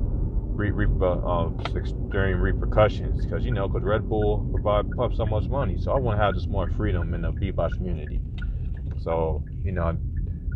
re- 0.58 0.72
re- 0.72 0.88
uh, 1.02 1.50
extreme 1.76 2.40
repercussions. 2.42 3.22
Because 3.22 3.46
you 3.46 3.52
know, 3.52 3.68
because 3.68 3.84
Red 3.84 4.08
Bull 4.10 4.48
provide 4.52 4.94
pump 4.96 5.16
so 5.16 5.26
much 5.26 5.50
money, 5.50 5.78
so 5.78 5.94
I 5.94 5.98
want 5.98 6.18
to 6.20 6.24
have 6.24 6.36
just 6.36 6.50
more 6.50 6.68
freedom 6.68 7.14
in 7.14 7.22
the 7.22 7.34
beatbox 7.34 7.78
community. 7.78 8.22
So 8.98 9.44
you 9.64 9.72
know, 9.72 10.00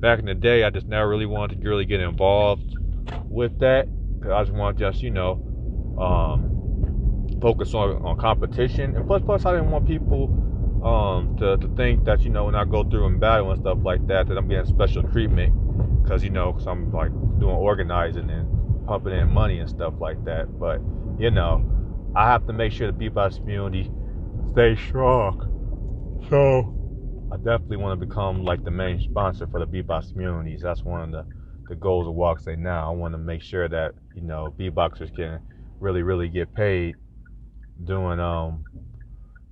back 0.02 0.20
in 0.20 0.26
the 0.26 0.36
day, 0.36 0.64
I 0.64 0.70
just 0.70 0.88
never 0.88 1.10
really 1.10 1.26
wanted 1.26 1.62
to 1.62 1.70
really 1.70 1.86
get 1.86 2.02
involved 2.02 2.78
with 3.30 3.58
that 3.60 3.90
Cause 4.22 4.32
I 4.32 4.44
just 4.44 4.54
want 4.58 4.78
to 4.78 4.86
just 4.86 5.02
you 5.04 5.12
know 5.12 5.42
um, 5.98 6.54
focus 7.42 7.74
on 7.74 7.98
on 8.02 8.18
competition, 8.18 8.96
and 8.96 9.06
plus 9.08 9.22
plus 9.26 9.46
I 9.46 9.54
didn't 9.54 9.72
want 9.72 9.86
people 9.86 10.32
um, 10.82 11.32
to 11.38 11.58
to 11.58 11.70
think 11.70 12.06
that 12.06 12.26
you 12.26 12.32
know 12.32 12.46
when 12.46 12.56
I 12.56 12.66
go 12.66 12.84
through 12.84 13.08
and 13.08 13.20
battle 13.20 13.52
and 13.52 13.60
stuff 13.60 13.80
like 13.84 14.08
that 14.08 14.28
that 14.28 14.38
I'm 14.38 14.48
getting 14.48 14.66
special 14.66 15.04
treatment 15.04 15.54
because 16.04 16.24
you 16.24 16.30
know 16.32 16.54
cause 16.54 16.68
I'm 16.68 16.92
like 16.92 17.12
doing 17.40 17.56
organizing 17.56 18.30
and 18.30 18.49
pumping 18.90 19.14
in 19.14 19.32
money 19.32 19.60
and 19.60 19.70
stuff 19.70 19.96
like 20.02 20.24
that. 20.26 20.60
But 20.60 20.82
you 21.20 21.32
know, 21.32 21.64
I 22.16 22.28
have 22.28 22.48
to 22.48 22.54
make 22.54 22.74
sure 22.74 22.92
the 22.92 22.98
beatbox 23.10 23.40
community 23.40 23.92
stays 24.54 24.80
strong. 24.80 25.40
So 26.30 26.74
I 27.32 27.38
definitely 27.38 27.78
want 27.78 28.00
to 28.00 28.06
become 28.06 28.44
like 28.44 28.64
the 28.64 28.72
main 28.72 29.00
sponsor 29.00 29.48
for 29.48 29.60
the 29.64 29.68
beatbox 29.68 30.12
communities. 30.14 30.62
That's 30.62 30.84
one 30.86 31.02
of 31.02 31.12
the, 31.12 31.26
the 31.70 31.76
goals 31.76 32.08
of 32.08 32.16
Walk 32.16 32.40
Say 32.40 32.56
Now. 32.56 32.92
I 32.92 32.96
want 32.96 33.14
to 33.14 33.20
make 33.20 33.42
sure 33.44 33.68
that, 33.70 33.96
you 34.16 34.22
know, 34.22 34.54
beatboxers 34.60 35.16
can 35.16 35.40
really, 35.80 36.04
really 36.04 36.30
get 36.30 36.54
paid 36.56 36.98
doing 37.86 38.20
um 38.20 38.66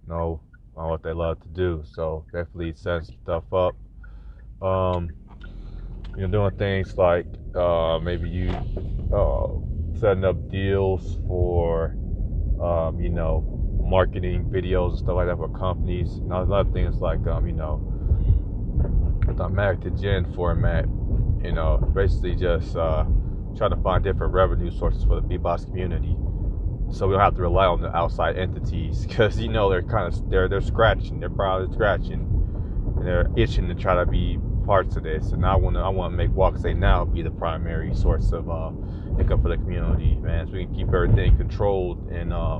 you 0.07 0.13
know 0.13 0.41
what 0.73 1.03
they 1.03 1.13
love 1.13 1.41
to 1.41 1.47
do. 1.49 1.83
So 1.85 2.25
definitely 2.31 2.73
set 2.75 3.05
stuff 3.05 3.45
up. 3.53 3.75
Um 4.61 5.13
you 6.17 6.27
know 6.27 6.29
doing 6.29 6.51
things 6.57 6.97
like 6.97 7.27
uh 7.55 7.99
maybe 7.99 8.29
you 8.29 8.61
uh 9.13 9.47
setting 9.99 10.25
up 10.25 10.49
deals 10.49 11.19
for 11.27 11.95
um, 12.61 12.99
you 12.99 13.09
know, 13.09 13.45
marketing 13.83 14.45
videos 14.45 14.91
and 14.91 14.99
stuff 14.99 15.15
like 15.15 15.27
that 15.27 15.37
for 15.37 15.49
companies. 15.49 16.17
And 16.17 16.33
other 16.33 16.69
things 16.71 16.97
like 16.97 17.25
um, 17.27 17.47
you 17.47 17.53
know, 17.53 17.97
the 19.21 19.49
MagtoGen 19.49 20.35
format, 20.35 20.85
you 21.43 21.53
know, 21.53 21.79
basically 21.95 22.35
just 22.35 22.75
uh 22.77 23.05
trying 23.57 23.71
to 23.71 23.77
find 23.77 24.03
different 24.03 24.33
revenue 24.33 24.71
sources 24.71 25.03
for 25.05 25.21
the 25.21 25.27
beatbox 25.27 25.65
community 25.67 26.17
so 26.91 27.07
we 27.07 27.13
don't 27.13 27.21
have 27.21 27.35
to 27.35 27.41
rely 27.41 27.65
on 27.65 27.81
the 27.81 27.95
outside 27.95 28.37
entities 28.37 29.05
because 29.07 29.39
you 29.39 29.49
know 29.49 29.69
they're 29.69 29.83
kind 29.83 30.13
of 30.13 30.29
they're 30.29 30.49
they're 30.49 30.61
scratching, 30.61 31.19
they're 31.19 31.29
probably 31.29 31.73
scratching, 31.73 32.27
and 32.97 33.07
they're 33.07 33.27
itching 33.35 33.67
to 33.67 33.75
try 33.75 33.95
to 33.95 34.05
be 34.05 34.39
parts 34.67 34.97
of 34.97 35.03
this. 35.03 35.31
And 35.31 35.45
I 35.45 35.55
want 35.55 35.75
to 35.77 35.81
I 35.81 35.89
want 35.89 36.13
to 36.13 36.17
make 36.17 36.29
Walk 36.35 36.57
Say 36.57 36.73
Now 36.73 37.05
be 37.05 37.23
the 37.23 37.31
primary 37.31 37.95
source 37.95 38.33
of 38.33 38.49
uh, 38.49 38.71
income 39.19 39.41
for 39.41 39.49
the 39.49 39.55
community, 39.55 40.15
man. 40.15 40.45
So 40.47 40.53
we 40.53 40.65
can 40.65 40.75
keep 40.75 40.87
everything 40.89 41.35
controlled 41.37 42.11
and 42.11 42.31
uh, 42.31 42.59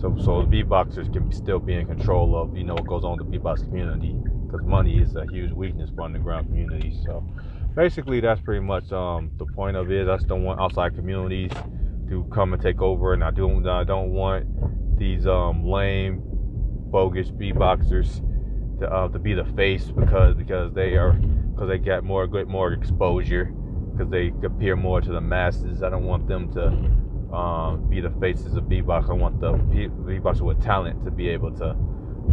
so 0.00 0.16
so 0.24 0.42
the 0.42 0.48
beatboxers 0.48 1.12
can 1.12 1.30
still 1.32 1.58
be 1.58 1.74
in 1.74 1.86
control 1.86 2.36
of 2.36 2.56
you 2.56 2.64
know 2.64 2.74
what 2.74 2.86
goes 2.86 3.04
on 3.04 3.20
in 3.20 3.30
the 3.30 3.38
beatbox 3.38 3.64
community 3.64 4.16
because 4.46 4.64
money 4.64 4.98
is 4.98 5.16
a 5.16 5.26
huge 5.30 5.50
weakness 5.52 5.90
for 5.94 6.02
underground 6.02 6.46
communities. 6.46 6.96
So 7.04 7.28
basically 7.74 8.20
that's 8.20 8.40
pretty 8.40 8.64
much 8.64 8.90
um, 8.92 9.30
the 9.36 9.46
point 9.46 9.76
of 9.76 9.90
it. 9.90 10.08
I 10.08 10.16
just 10.16 10.28
don't 10.28 10.44
want 10.44 10.60
outside 10.60 10.94
communities 10.94 11.50
to 12.08 12.24
come 12.32 12.52
and 12.52 12.62
take 12.62 12.80
over, 12.80 13.12
and 13.12 13.24
I 13.24 13.30
do 13.30 13.68
I 13.68 13.84
don't 13.84 14.10
want 14.10 14.98
these 14.98 15.26
um, 15.26 15.64
lame, 15.64 16.22
bogus 16.24 17.30
beatboxers 17.30 18.22
to 18.80 18.90
uh, 18.90 19.08
to 19.08 19.18
be 19.18 19.34
the 19.34 19.44
face 19.56 19.84
because 19.84 20.34
because 20.34 20.72
they 20.74 20.96
are 20.96 21.12
because 21.12 21.68
they 21.68 21.78
get 21.78 22.04
more 22.04 22.26
good 22.26 22.48
more 22.48 22.72
exposure 22.72 23.52
because 23.92 24.10
they 24.10 24.32
appear 24.44 24.76
more 24.76 25.00
to 25.00 25.12
the 25.12 25.20
masses. 25.20 25.82
I 25.82 25.90
don't 25.90 26.04
want 26.04 26.26
them 26.26 26.52
to 26.52 27.34
um, 27.34 27.88
be 27.88 28.00
the 28.00 28.10
faces 28.20 28.56
of 28.56 28.64
beatbox. 28.64 29.08
I 29.08 29.14
want 29.14 29.40
the 29.40 29.52
beatboxer 29.52 30.42
with 30.42 30.62
talent 30.62 31.04
to 31.04 31.10
be 31.10 31.28
able 31.28 31.52
to 31.58 31.76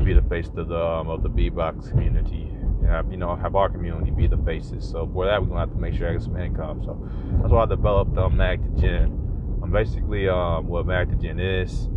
be 0.03 0.13
the 0.13 0.24
face 0.24 0.48
of 0.55 0.67
the 0.67 0.77
um, 0.83 1.10
of 1.10 1.24
the 1.24 1.29
beatbox 1.29 1.89
community. 1.89 2.48
Have, 2.88 3.10
you 3.12 3.17
know, 3.17 3.36
have 3.36 3.55
our 3.55 3.69
community 3.69 4.12
be 4.12 4.27
the 4.27 4.38
faces. 4.38 4.86
So 4.89 5.10
for 5.13 5.25
that, 5.25 5.41
we're 5.41 5.48
gonna 5.48 5.62
have 5.62 5.71
to 5.71 5.77
make 5.77 5.93
sure 5.93 6.10
I 6.10 6.13
get 6.13 6.24
some 6.24 6.36
income. 6.36 6.81
So 6.83 7.00
that's 7.39 7.51
why 7.51 7.63
I 7.63 7.65
developed 7.67 8.17
um, 8.17 8.33
MagtoGen 8.33 9.21
basically 9.71 10.27
um, 10.27 10.67
what 10.67 10.86
MagtoGen 10.86 11.63
is 11.63 11.88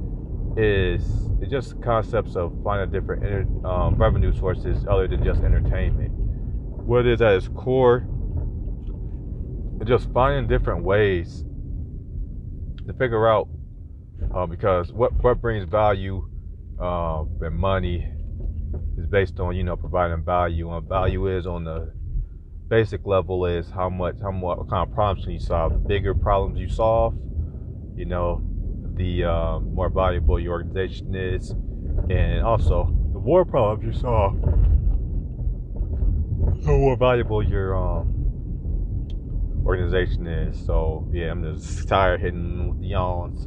is 0.56 1.02
it's 1.40 1.50
just 1.50 1.80
concepts 1.82 2.36
of 2.36 2.52
finding 2.62 2.90
different 2.90 3.64
um, 3.64 3.96
revenue 3.96 4.32
sources 4.38 4.84
other 4.88 5.08
than 5.08 5.24
just 5.24 5.42
entertainment. 5.42 6.10
What 6.12 7.06
it 7.06 7.14
is 7.14 7.22
at 7.22 7.34
its 7.34 7.48
core, 7.48 8.06
just 9.84 10.10
finding 10.12 10.46
different 10.48 10.84
ways 10.84 11.44
to 12.86 12.92
figure 12.94 13.28
out 13.28 13.48
uh, 14.34 14.46
because 14.46 14.92
what 14.92 15.12
what 15.22 15.40
brings 15.40 15.68
value 15.68 16.28
uh, 16.80 17.24
and 17.40 17.56
money 17.56 18.08
is 18.98 19.06
based 19.06 19.40
on 19.40 19.56
you 19.56 19.64
know 19.64 19.76
providing 19.76 20.24
value. 20.24 20.74
And 20.74 20.88
value 20.88 21.36
is 21.36 21.46
on 21.46 21.64
the 21.64 21.92
basic 22.68 23.06
level 23.06 23.44
is 23.46 23.70
how 23.70 23.88
much 23.88 24.16
how 24.22 24.30
much 24.30 24.58
what 24.58 24.70
kind 24.70 24.88
of 24.88 24.94
problems 24.94 25.24
can 25.24 25.34
you 25.34 25.40
solve. 25.40 25.72
The 25.72 25.78
bigger 25.78 26.14
problems 26.14 26.58
you 26.58 26.68
solve, 26.68 27.14
you 27.96 28.04
know, 28.04 28.42
the 28.96 29.24
uh, 29.24 29.60
more 29.60 29.88
valuable 29.88 30.38
your 30.38 30.52
organization 30.52 31.14
is, 31.14 31.50
and 32.10 32.42
also 32.42 32.86
the 33.12 33.18
more 33.18 33.44
problems 33.44 33.84
you 33.84 34.00
solve, 34.00 34.40
the 36.62 36.70
more 36.70 36.96
valuable 36.96 37.42
your 37.42 37.76
um, 37.76 38.14
organization 39.64 40.26
is. 40.26 40.64
So 40.64 41.08
yeah, 41.12 41.30
I'm 41.30 41.42
just 41.56 41.88
tired 41.88 42.20
hitting 42.20 42.68
with 42.70 42.80
the 42.80 42.88
yawns. 42.88 43.46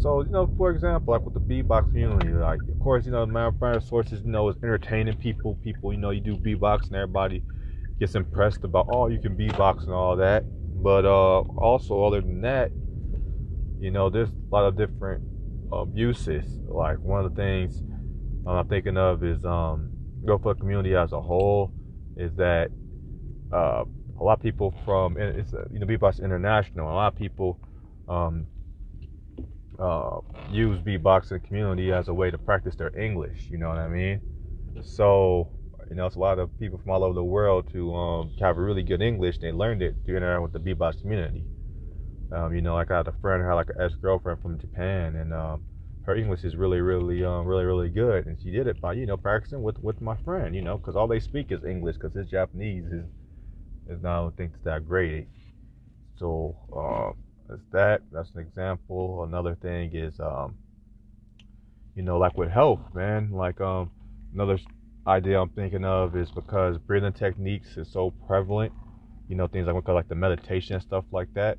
So 0.00 0.22
you 0.22 0.30
know, 0.30 0.48
for 0.56 0.70
example, 0.70 1.12
like 1.12 1.24
with 1.24 1.34
the 1.34 1.40
beatbox 1.40 1.88
community, 1.88 2.32
like 2.32 2.60
of 2.62 2.78
course 2.80 3.04
you 3.04 3.12
know 3.12 3.26
the 3.26 3.32
main 3.32 3.80
sources 3.80 4.22
you 4.24 4.30
know 4.30 4.48
is 4.48 4.56
entertaining 4.62 5.16
people. 5.16 5.56
People 5.64 5.92
you 5.92 5.98
know 5.98 6.10
you 6.10 6.20
do 6.20 6.36
beatbox 6.36 6.86
and 6.86 6.96
everybody 6.96 7.42
gets 7.98 8.14
impressed 8.14 8.62
about 8.62 8.86
oh 8.92 9.08
you 9.08 9.18
can 9.20 9.36
beatbox 9.36 9.84
and 9.84 9.92
all 9.92 10.16
that. 10.16 10.44
But 10.80 11.04
uh, 11.04 11.40
also 11.58 12.04
other 12.04 12.20
than 12.20 12.40
that, 12.42 12.70
you 13.80 13.90
know, 13.90 14.10
there's 14.10 14.30
a 14.30 14.54
lot 14.54 14.64
of 14.64 14.76
different 14.76 15.22
abuses. 15.72 16.58
Like 16.66 16.98
one 16.98 17.24
of 17.24 17.34
the 17.34 17.36
things 17.36 17.82
I'm 18.46 18.66
thinking 18.68 18.96
of 18.96 19.22
is 19.24 19.44
um, 19.44 19.90
go 20.24 20.38
for 20.38 20.54
the 20.54 20.60
community 20.60 20.94
as 20.94 21.12
a 21.12 21.20
whole 21.20 21.72
is 22.16 22.34
that 22.36 22.70
uh, 23.52 23.84
a 24.18 24.22
lot 24.22 24.38
of 24.38 24.42
people 24.42 24.74
from 24.84 25.16
it's 25.16 25.52
you 25.72 25.78
know 25.78 25.86
beatbox 25.86 26.22
international. 26.22 26.90
A 26.90 26.94
lot 26.94 27.12
of 27.12 27.18
people 27.18 27.60
um, 28.08 28.46
uh, 29.78 30.20
use 30.50 30.78
beatboxing 30.80 31.44
community 31.46 31.92
as 31.92 32.08
a 32.08 32.14
way 32.14 32.30
to 32.30 32.38
practice 32.38 32.74
their 32.74 32.96
English. 32.98 33.48
You 33.50 33.58
know 33.58 33.68
what 33.68 33.78
I 33.78 33.88
mean? 33.88 34.20
So 34.82 35.50
you 35.88 35.96
know, 35.96 36.06
it's 36.06 36.16
a 36.16 36.18
lot 36.18 36.38
of 36.38 36.50
people 36.58 36.78
from 36.78 36.90
all 36.90 37.04
over 37.04 37.14
the 37.14 37.24
world 37.24 37.70
to 37.72 37.94
um, 37.94 38.32
have 38.40 38.58
a 38.58 38.60
really 38.60 38.82
good 38.82 39.00
English. 39.00 39.38
They 39.38 39.52
learned 39.52 39.82
it 39.82 39.94
through 40.04 40.16
interacting 40.18 40.42
with 40.42 40.52
the 40.52 40.58
beatbox 40.58 41.00
community. 41.00 41.44
Um, 42.32 42.54
you 42.54 42.60
know, 42.60 42.74
like 42.74 42.90
I 42.90 42.98
had 42.98 43.08
a 43.08 43.14
friend 43.22 43.42
who 43.42 43.48
had 43.48 43.54
like 43.54 43.70
an 43.70 43.80
ex 43.80 43.94
girlfriend 43.94 44.40
from 44.40 44.58
Japan, 44.58 45.16
and 45.16 45.32
um, 45.32 45.62
her 46.02 46.14
English 46.16 46.44
is 46.44 46.56
really, 46.56 46.80
really, 46.80 47.24
um, 47.24 47.46
really, 47.46 47.64
really 47.64 47.88
good, 47.88 48.26
and 48.26 48.38
she 48.40 48.50
did 48.50 48.66
it 48.66 48.80
by 48.80 48.92
you 48.94 49.06
know 49.06 49.16
practicing 49.16 49.62
with 49.62 49.78
with 49.82 50.00
my 50.00 50.16
friend, 50.24 50.54
you 50.54 50.62
know, 50.62 50.76
because 50.78 50.96
all 50.96 51.08
they 51.08 51.20
speak 51.20 51.50
is 51.52 51.64
English, 51.64 51.96
because 51.96 52.14
his 52.14 52.28
Japanese 52.28 52.84
is 52.86 53.06
is 53.88 54.02
not 54.02 54.18
I 54.18 54.22
don't 54.22 54.36
think 54.36 54.52
it's 54.54 54.64
that 54.64 54.86
great. 54.86 55.28
So 56.18 56.56
uh, 56.76 57.12
that's 57.48 57.62
that. 57.72 58.02
That's 58.12 58.30
an 58.34 58.40
example. 58.40 59.24
Another 59.24 59.54
thing 59.54 59.94
is, 59.94 60.18
um, 60.20 60.56
you 61.94 62.02
know, 62.02 62.18
like 62.18 62.36
with 62.36 62.50
health, 62.50 62.80
man. 62.94 63.30
Like 63.32 63.60
um, 63.60 63.90
another 64.34 64.58
idea 65.06 65.40
I'm 65.40 65.48
thinking 65.50 65.84
of 65.84 66.16
is 66.16 66.30
because 66.30 66.78
breathing 66.78 67.12
techniques 67.12 67.76
is 67.76 67.88
so 67.90 68.12
prevalent 68.26 68.72
you 69.28 69.36
know, 69.36 69.46
things 69.46 69.66
like 69.66 69.88
like 69.88 70.08
the 70.08 70.14
meditation 70.14 70.74
and 70.74 70.82
stuff 70.82 71.04
like 71.12 71.32
that. 71.34 71.58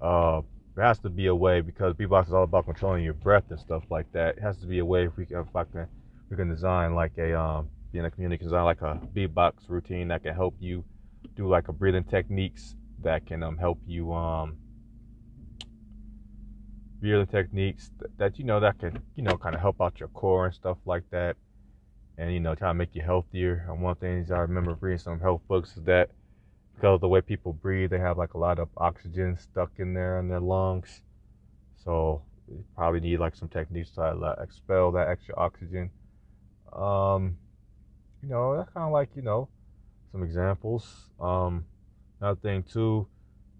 Uh, 0.00 0.42
there 0.74 0.84
has 0.84 0.98
to 1.00 1.10
be 1.10 1.26
a 1.26 1.34
way 1.34 1.60
because 1.60 1.94
beatbox 1.94 2.28
is 2.28 2.32
all 2.32 2.44
about 2.44 2.64
controlling 2.64 3.02
your 3.02 3.14
breath 3.14 3.44
and 3.50 3.58
stuff 3.58 3.82
like 3.90 4.10
that. 4.12 4.36
It 4.36 4.42
has 4.42 4.58
to 4.58 4.66
be 4.66 4.78
a 4.78 4.84
way 4.84 5.06
if 5.06 5.16
we 5.16 5.26
can, 5.26 5.38
if 5.38 5.56
I 5.56 5.64
can, 5.64 5.88
we 6.30 6.36
can 6.36 6.48
design 6.48 6.94
like 6.94 7.18
a 7.18 7.38
um, 7.38 7.68
being 7.92 8.04
a 8.04 8.10
community 8.10 8.44
design 8.44 8.64
like 8.64 8.82
a 8.82 9.00
beatbox 9.14 9.68
routine 9.68 10.08
that 10.08 10.22
can 10.22 10.34
help 10.34 10.54
you 10.60 10.84
do 11.36 11.48
like 11.48 11.68
a 11.68 11.72
breathing 11.72 12.04
techniques 12.04 12.76
that 13.02 13.26
can 13.26 13.42
um 13.42 13.56
help 13.56 13.78
you 13.86 14.12
um 14.12 14.56
breathing 17.00 17.26
techniques 17.26 17.90
that, 17.98 18.18
that 18.18 18.38
you 18.38 18.44
know 18.44 18.60
that 18.60 18.78
can 18.78 18.98
you 19.14 19.22
know 19.22 19.36
kind 19.36 19.54
of 19.54 19.60
help 19.60 19.80
out 19.80 19.98
your 19.98 20.08
core 20.10 20.46
and 20.46 20.54
stuff 20.54 20.78
like 20.84 21.04
that 21.10 21.36
and 22.18 22.32
you 22.32 22.40
know 22.40 22.54
try 22.54 22.68
to 22.68 22.74
make 22.74 22.94
you 22.94 23.02
healthier 23.02 23.66
and 23.68 23.80
one 23.80 23.94
things 23.96 24.30
I 24.30 24.38
remember 24.38 24.76
reading 24.80 24.98
some 24.98 25.20
health 25.20 25.40
books 25.48 25.76
is 25.76 25.84
that 25.84 26.10
because 26.78 27.00
the 27.00 27.08
way 27.08 27.20
people 27.20 27.52
breathe, 27.52 27.90
they 27.90 27.98
have 27.98 28.16
like 28.18 28.34
a 28.34 28.38
lot 28.38 28.58
of 28.60 28.68
oxygen 28.76 29.36
stuck 29.36 29.72
in 29.78 29.94
there 29.94 30.20
in 30.20 30.28
their 30.28 30.40
lungs. 30.40 31.02
So 31.84 32.22
you 32.48 32.64
probably 32.76 33.00
need 33.00 33.18
like 33.18 33.34
some 33.34 33.48
techniques 33.48 33.90
to 33.92 34.36
expel 34.40 34.92
that 34.92 35.08
extra 35.08 35.34
oxygen. 35.36 35.90
Um, 36.72 37.36
you 38.22 38.28
know, 38.28 38.56
that's 38.56 38.70
kind 38.70 38.86
of 38.86 38.92
like 38.92 39.08
you 39.16 39.22
know 39.22 39.48
some 40.12 40.22
examples. 40.22 41.10
Um, 41.20 41.64
another 42.20 42.38
thing 42.40 42.62
too, 42.62 43.08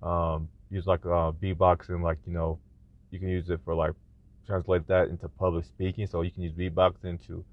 um, 0.03 0.49
use 0.71 0.87
like 0.87 1.05
uh, 1.05 1.33
beatboxing, 1.33 2.01
like 2.03 2.19
you 2.25 2.33
know, 2.33 2.61
you 3.11 3.19
can 3.19 3.29
use 3.29 3.51
it 3.51 3.61
for 3.65 3.75
like 3.75 3.95
translate 4.47 4.87
that 4.87 5.09
into 5.09 5.29
public 5.29 5.65
speaking. 5.65 6.07
So 6.07 6.23
you 6.23 6.31
can 6.31 6.43
use 6.43 6.53
beatboxing 6.53 7.27
to, 7.27 7.45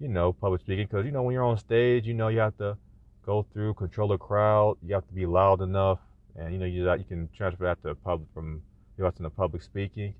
you 0.00 0.08
know, 0.08 0.32
public 0.32 0.62
speaking 0.62 0.86
because 0.86 1.04
you 1.04 1.12
know 1.12 1.22
when 1.22 1.34
you're 1.34 1.44
on 1.44 1.58
stage, 1.58 2.06
you 2.06 2.14
know 2.14 2.28
you 2.28 2.38
have 2.38 2.56
to 2.58 2.78
go 3.26 3.44
through, 3.52 3.74
control 3.74 4.08
the 4.08 4.16
crowd. 4.16 4.78
You 4.82 4.94
have 4.94 5.06
to 5.08 5.12
be 5.12 5.26
loud 5.26 5.60
enough, 5.60 5.98
and 6.36 6.52
you 6.52 6.58
know 6.58 6.66
you 6.66 6.90
you 6.94 7.04
can 7.04 7.28
transfer 7.36 7.64
that 7.64 7.82
to 7.82 7.94
public 7.96 8.28
from 8.32 8.62
you 8.96 9.04
know 9.04 9.12
the 9.18 9.30
public 9.30 9.62
speaking. 9.62 10.14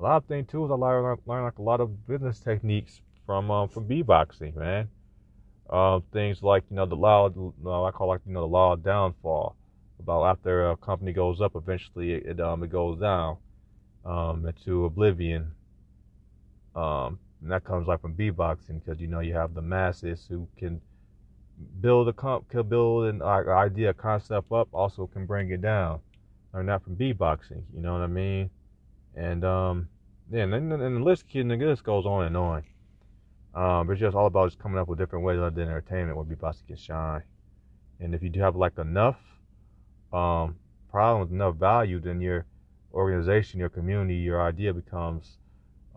A 0.00 0.02
lot 0.02 0.16
of 0.16 0.24
things 0.26 0.48
too 0.50 0.64
is 0.64 0.70
I 0.70 0.74
learned 0.74 1.20
learn 1.26 1.44
like 1.44 1.58
a 1.58 1.62
lot 1.62 1.80
of 1.80 2.06
business 2.06 2.40
techniques 2.40 3.00
from 3.24 3.50
um, 3.50 3.68
from 3.68 3.88
beatboxing, 3.88 4.56
man. 4.56 4.88
Um, 5.70 6.02
things 6.12 6.42
like 6.42 6.64
you 6.70 6.76
know 6.76 6.86
the 6.86 6.96
loud, 6.96 7.34
uh, 7.64 7.84
I 7.84 7.90
call 7.92 8.08
like 8.08 8.20
you 8.26 8.32
know 8.32 8.48
the 8.48 8.56
of 8.56 8.82
downfall. 8.82 9.56
About 10.00 10.24
after 10.24 10.70
a 10.70 10.76
company 10.76 11.12
goes 11.12 11.40
up, 11.40 11.56
eventually 11.56 12.12
it, 12.14 12.26
it 12.26 12.40
um 12.40 12.62
it 12.62 12.70
goes 12.70 12.98
down 13.00 13.36
um 14.04 14.46
into 14.46 14.84
oblivion. 14.84 15.52
Um, 16.74 17.18
and 17.42 17.50
that 17.50 17.64
comes 17.64 17.86
like 17.86 18.00
from 18.00 18.14
beatboxing 18.14 18.82
because 18.84 19.00
you 19.00 19.08
know 19.08 19.20
you 19.20 19.34
have 19.34 19.54
the 19.54 19.62
masses 19.62 20.26
who 20.28 20.46
can 20.56 20.80
build 21.80 22.08
a 22.08 22.12
comp, 22.12 22.48
build 22.68 23.06
an 23.06 23.22
idea, 23.22 23.92
concept 23.94 24.52
up, 24.52 24.68
also 24.72 25.06
can 25.06 25.26
bring 25.26 25.50
it 25.50 25.60
down. 25.60 26.00
Learn 26.54 26.66
that 26.66 26.82
from 26.82 26.96
beatboxing. 26.96 27.62
You 27.74 27.80
know 27.80 27.92
what 27.92 28.02
I 28.02 28.06
mean? 28.06 28.50
And 29.14 29.44
um, 29.44 29.88
yeah, 30.30 30.42
and, 30.42 30.54
and, 30.54 30.72
the 30.72 31.00
list, 31.00 31.24
and 31.34 31.50
the 31.50 31.56
list 31.56 31.84
goes 31.84 32.06
on 32.06 32.24
and 32.24 32.36
on. 32.36 32.62
Um, 33.54 33.86
but 33.86 33.92
it's 33.94 34.00
just 34.00 34.16
all 34.16 34.26
about 34.26 34.48
just 34.48 34.58
coming 34.58 34.78
up 34.78 34.88
with 34.88 34.98
different 34.98 35.24
ways 35.24 35.38
other 35.38 35.50
than 35.50 35.68
entertainment 35.68 36.16
where 36.16 36.24
beatboxing 36.24 36.66
can 36.66 36.76
shine. 36.76 37.22
And 38.00 38.14
if 38.14 38.22
you 38.22 38.28
do 38.28 38.40
have 38.40 38.56
like 38.56 38.78
enough 38.78 39.18
um, 40.12 40.56
problems, 40.90 41.32
enough 41.32 41.56
value, 41.56 41.98
then 42.00 42.20
your 42.20 42.46
organization, 42.92 43.58
your 43.60 43.68
community, 43.68 44.14
your 44.14 44.42
idea 44.42 44.72
becomes 44.72 45.38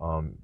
um, 0.01 0.37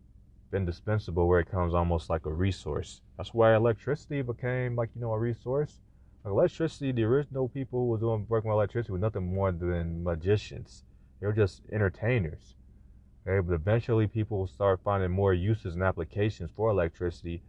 indispensable 0.54 1.27
where 1.27 1.39
it 1.39 1.51
comes 1.51 1.74
almost 1.74 2.10
like 2.10 2.25
a 2.25 2.34
resource. 2.34 3.01
That's 3.18 3.34
why 3.34 3.56
electricity 3.56 4.22
became 4.22 4.75
like, 4.75 4.89
you 4.96 5.01
know, 5.01 5.13
a 5.13 5.20
resource. 5.20 5.80
Like 6.24 6.32
electricity, 6.32 6.92
the 6.92 7.04
original 7.04 7.50
people 7.50 7.80
who 7.80 7.88
were 7.88 7.98
doing 7.98 8.25
working 8.30 8.50
with 8.50 8.56
electricity 8.56 8.92
were 8.94 9.00
nothing 9.00 9.34
more 9.34 9.51
than 9.51 10.04
magicians. 10.04 10.84
They 11.20 11.27
were 11.27 11.34
just 11.34 11.62
entertainers. 11.72 12.56
Okay, 13.27 13.46
but 13.46 13.54
eventually 13.54 14.08
people 14.08 14.48
start 14.48 14.80
finding 14.84 15.12
more 15.12 15.34
uses 15.34 15.75
and 15.75 15.84
applications 15.84 16.50
for 16.56 16.70
electricity 16.70 17.42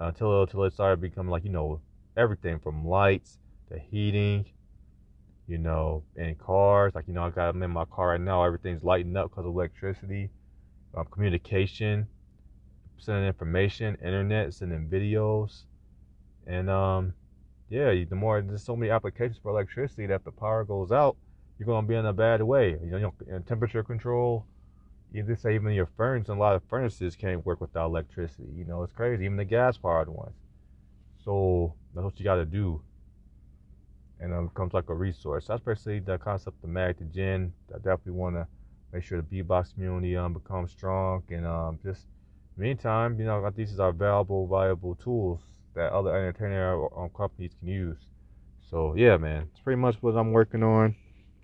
uh, 0.00 0.06
until 0.06 0.42
until 0.42 0.64
it 0.64 0.74
started 0.74 1.00
becoming 1.00 1.30
like 1.30 1.44
you 1.44 1.50
know 1.50 1.80
everything 2.16 2.58
from 2.58 2.86
lights 2.86 3.38
to 3.70 3.78
heating, 3.78 4.46
you 5.46 5.58
know, 5.58 6.02
in 6.16 6.34
cars. 6.34 6.94
Like 6.94 7.06
you 7.08 7.14
know, 7.14 7.24
I 7.24 7.30
got 7.30 7.52
them 7.52 7.62
in 7.62 7.70
my 7.70 7.84
car 7.84 8.08
right 8.08 8.20
now. 8.20 8.44
Everything's 8.44 8.84
lighting 8.84 9.16
up 9.16 9.30
because 9.30 9.46
of 9.46 9.52
electricity, 9.54 10.30
um, 10.94 11.06
communication, 11.10 12.06
sending 12.98 13.26
information, 13.26 13.96
internet, 13.96 14.54
sending 14.54 14.88
videos, 14.88 15.64
and 16.46 16.70
um, 16.70 17.14
yeah, 17.68 17.92
the 18.08 18.14
more 18.14 18.40
there's 18.40 18.62
so 18.64 18.76
many 18.76 18.90
applications 18.90 19.38
for 19.42 19.50
electricity 19.50 20.06
that 20.06 20.14
if 20.14 20.24
the 20.24 20.30
power 20.32 20.64
goes 20.64 20.92
out, 20.92 21.16
you're 21.58 21.66
gonna 21.66 21.86
be 21.86 21.94
in 21.94 22.06
a 22.06 22.12
bad 22.12 22.42
way. 22.42 22.78
You 22.82 22.98
know, 22.98 23.14
temperature 23.46 23.82
control. 23.82 24.46
You 25.12 25.22
just 25.22 25.42
say 25.42 25.54
even 25.54 25.72
your 25.72 25.88
furnace, 25.96 26.28
a 26.28 26.34
lot 26.34 26.56
of 26.56 26.62
furnaces 26.64 27.16
can't 27.16 27.44
work 27.46 27.60
without 27.60 27.86
electricity. 27.86 28.48
You 28.54 28.64
know, 28.64 28.82
it's 28.82 28.92
crazy. 28.92 29.24
Even 29.24 29.36
the 29.36 29.44
gas 29.44 29.78
powered 29.78 30.08
ones. 30.08 30.34
So 31.24 31.74
that's 31.94 32.04
what 32.04 32.18
you 32.18 32.24
got 32.24 32.36
to 32.36 32.44
do. 32.44 32.82
And 34.20 34.32
it 34.32 34.54
becomes 34.54 34.74
like 34.74 34.88
a 34.88 34.94
resource. 34.94 35.46
That's 35.46 35.62
basically 35.62 36.00
the 36.00 36.18
concept 36.18 36.62
of 36.62 36.70
MagtoGen. 36.70 37.50
I 37.72 37.76
definitely 37.76 38.12
want 38.12 38.36
to 38.36 38.46
make 38.92 39.04
sure 39.04 39.20
the 39.20 39.42
beatbox 39.42 39.74
community 39.74 40.16
um 40.16 40.32
becomes 40.32 40.70
strong 40.70 41.22
and 41.30 41.46
um 41.46 41.78
just 41.84 42.06
meantime, 42.56 43.18
you 43.18 43.26
know, 43.26 43.48
these 43.54 43.78
are 43.78 43.92
valuable, 43.92 44.46
valuable 44.46 44.94
tools 44.96 45.40
that 45.74 45.92
other 45.92 46.14
entertainment 46.16 46.90
um, 46.96 47.10
companies 47.16 47.52
can 47.60 47.68
use. 47.68 47.98
So 48.70 48.94
yeah, 48.96 49.16
man, 49.16 49.48
it's 49.50 49.60
pretty 49.60 49.80
much 49.80 49.96
what 50.00 50.16
I'm 50.16 50.32
working 50.32 50.62
on. 50.62 50.96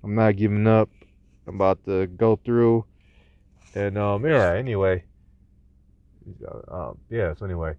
I'm 0.02 0.14
not 0.14 0.36
giving 0.36 0.66
up. 0.66 0.88
I'm 1.46 1.56
about 1.56 1.84
to 1.84 2.06
go 2.06 2.36
through, 2.44 2.84
and 3.74 3.96
um, 3.98 4.24
yeah. 4.26 4.54
Anyway, 4.54 5.04
um, 6.68 6.98
yeah. 7.10 7.34
So 7.34 7.44
anyway, 7.44 7.74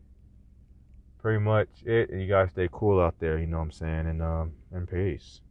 pretty 1.22 1.40
much 1.40 1.68
it. 1.86 2.10
And 2.10 2.22
you 2.22 2.28
guys 2.28 2.52
stay 2.52 2.70
cool 2.72 3.02
out 3.02 3.16
there. 3.20 3.38
You 3.38 3.48
know 3.48 3.58
what 3.58 3.64
I'm 3.64 3.72
saying? 3.72 4.08
And 4.08 4.22
um, 4.22 4.52
and 4.72 4.90
peace. 4.90 5.42